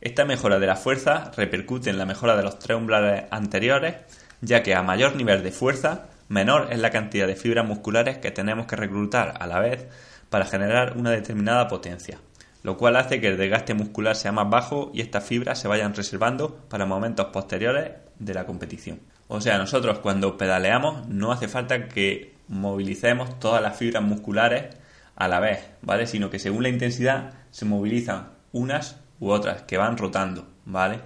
[0.02, 3.94] Esta mejora de la fuerza repercute en la mejora de los tres umbrales anteriores,
[4.42, 8.32] ya que a mayor nivel de fuerza, menor es la cantidad de fibras musculares que
[8.32, 9.88] tenemos que reclutar a la vez
[10.30, 12.20] para generar una determinada potencia,
[12.64, 15.94] lo cual hace que el desgaste muscular sea más bajo y estas fibras se vayan
[15.94, 19.00] reservando para momentos posteriores de la competición.
[19.28, 24.76] O sea, nosotros cuando pedaleamos no hace falta que movilicemos todas las fibras musculares
[25.16, 26.08] a la vez, ¿vale?
[26.08, 31.00] Sino que según la intensidad se movilizan unas u otras que van rotando, ¿vale?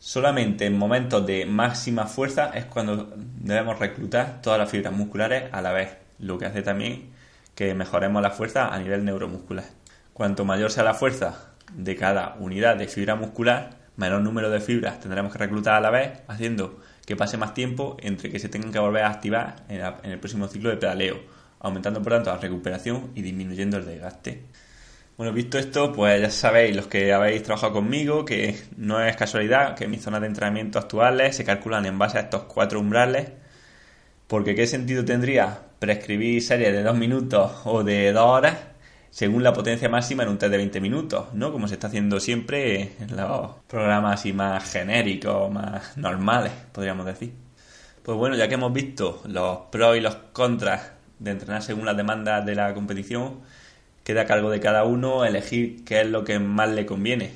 [0.00, 5.60] Solamente en momentos de máxima fuerza es cuando debemos reclutar todas las fibras musculares a
[5.60, 7.10] la vez, lo que hace también
[7.54, 9.66] que mejoremos la fuerza a nivel neuromuscular.
[10.14, 15.00] Cuanto mayor sea la fuerza de cada unidad de fibra muscular, menor número de fibras
[15.00, 18.72] tendremos que reclutar a la vez, haciendo que pase más tiempo entre que se tengan
[18.72, 21.20] que volver a activar en, el próximo ciclo de pedaleo,
[21.58, 24.44] aumentando por tanto la recuperación y disminuyendo el desgaste.
[25.20, 29.76] Bueno, visto esto, pues ya sabéis, los que habéis trabajado conmigo, que no es casualidad
[29.76, 33.28] que mis zonas de entrenamiento actuales se calculan en base a estos cuatro umbrales,
[34.26, 38.56] porque ¿qué sentido tendría prescribir series de dos minutos o de dos horas
[39.10, 41.52] según la potencia máxima en un test de 20 minutos, ¿no?
[41.52, 47.34] Como se está haciendo siempre en los programas así más genéricos, más normales, podríamos decir.
[48.02, 51.98] Pues bueno, ya que hemos visto los pros y los contras de entrenar según las
[51.98, 53.40] demandas de la competición,
[54.10, 57.30] queda a cargo de cada uno elegir qué es lo que más le conviene.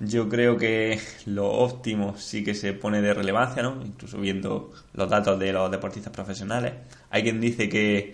[0.00, 3.80] Yo creo que lo óptimo sí que se pone de relevancia, ¿no?
[3.84, 6.72] Incluso viendo los datos de los deportistas profesionales.
[7.10, 8.12] Hay quien dice que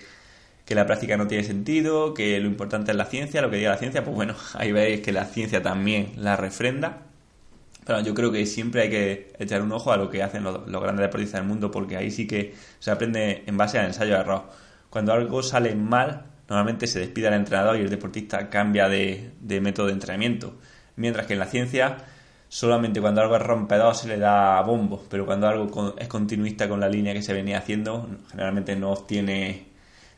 [0.71, 3.71] que la práctica no tiene sentido, que lo importante es la ciencia, lo que diga
[3.71, 6.99] la ciencia, pues bueno, ahí veis que la ciencia también la refrenda.
[7.85, 10.65] Pero yo creo que siempre hay que echar un ojo a lo que hacen los,
[10.65, 14.21] grandes deportistas del mundo, porque ahí sí que se aprende en base al ensayo de
[14.21, 14.45] error.
[14.91, 19.61] Cuando algo sale mal, normalmente se despide al entrenador y el deportista cambia de, de
[19.61, 20.59] método de entrenamiento.
[20.97, 21.97] Mientras que en la ciencia,
[22.49, 26.81] solamente cuando algo es rompedor se le da bombo, pero cuando algo es continuista con
[26.81, 29.69] la línea que se venía haciendo, generalmente no obtiene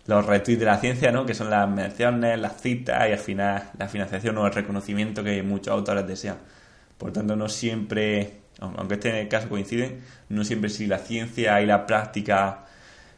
[0.06, 1.26] los retweets de la ciencia, ¿no?
[1.26, 5.42] que son las menciones, las citas y al final la financiación o el reconocimiento que
[5.42, 6.38] muchos autores desean.
[6.96, 11.86] Por tanto, no siempre, aunque este caso coinciden, no siempre si la ciencia y la
[11.86, 12.64] práctica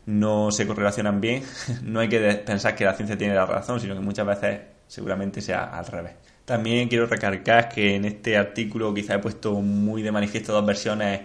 [0.06, 1.42] no se correlacionan bien,
[1.82, 5.40] no hay que pensar que la ciencia tiene la razón, sino que muchas veces seguramente
[5.40, 6.12] sea al revés.
[6.44, 11.22] También quiero recargar que en este artículo quizá he puesto muy de manifiesto dos versiones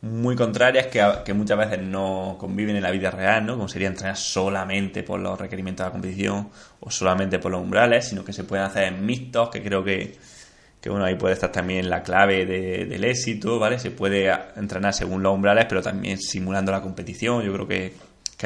[0.00, 3.54] muy contrarias que, muchas veces no conviven en la vida real, ¿no?
[3.54, 6.50] Como sería entrenar solamente por los requerimientos de la competición
[6.80, 10.16] o solamente por los umbrales, sino que se pueden hacer en mixtos, que creo que,
[10.80, 13.78] que bueno, ahí puede estar también la clave del éxito, ¿vale?
[13.78, 17.94] Se puede entrenar según los umbrales, pero también simulando la competición, yo creo que,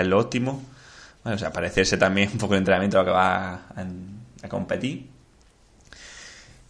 [0.00, 0.62] es lo óptimo.
[1.24, 5.08] o sea, parecerse también un poco el entrenamiento a lo que va a, competir.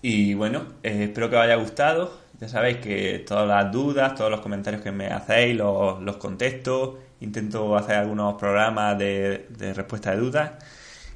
[0.03, 2.21] Y bueno, eh, espero que os haya gustado.
[2.41, 6.99] Ya sabéis que todas las dudas, todos los comentarios que me hacéis los, contesto.
[7.21, 10.51] Intento hacer algunos programas de, de respuesta de dudas.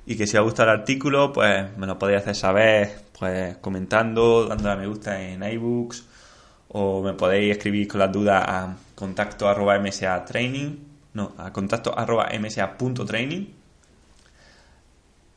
[0.06, 3.56] Y que si os ha gustado el artículo, pues me lo podéis hacer saber pues
[3.58, 6.04] comentando, dándole a me gusta en iBooks
[6.68, 10.76] o me podéis escribir con las dudas a contacto arroba msa training,
[11.16, 13.46] no, a contacto arroba msa.training.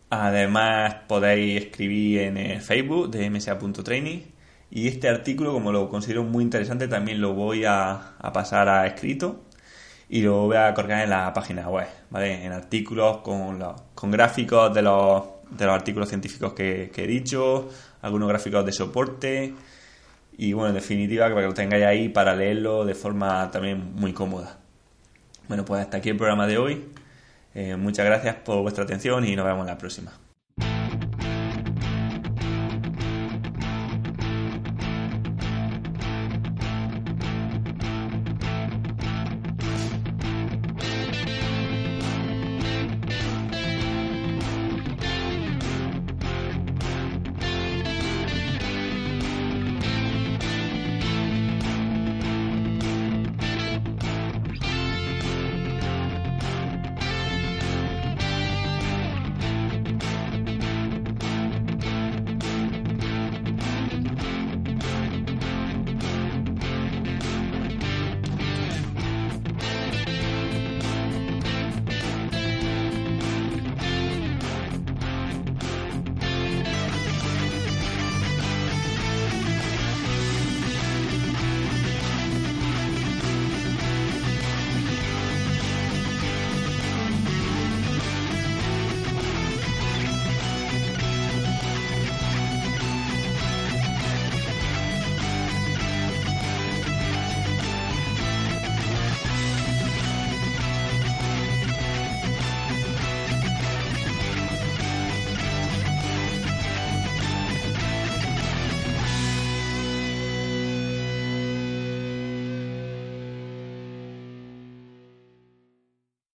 [0.10, 4.20] Además podéis escribir en el Facebook de msa.training
[4.72, 9.42] y este artículo, como lo considero muy interesante, también lo voy a, pasar a escrito
[10.10, 12.44] y lo voy a colgar en la página web, ¿vale?
[12.46, 13.64] En artículos con,
[13.96, 17.70] con gráficos de los, de los artículos científicos que, he dicho,
[18.02, 19.54] algunos gráficos de soporte
[20.38, 24.60] y bueno, en definitiva, que lo tengáis ahí para leerlo de forma también muy cómoda.
[25.50, 26.86] Bueno, pues hasta aquí el programa de hoy.
[27.56, 30.29] Eh, muchas gracias por vuestra atención y nos vemos en la próxima.